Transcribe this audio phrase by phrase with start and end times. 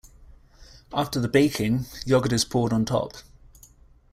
[0.91, 3.17] After the baking yogurt is poured on top.